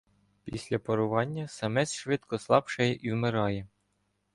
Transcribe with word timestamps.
Після 0.43 0.79
парування 0.79 1.47
самець 1.47 1.93
швидко 1.93 2.39
слабшає 2.39 2.93
і 2.95 3.11
вмирає. 3.11 3.67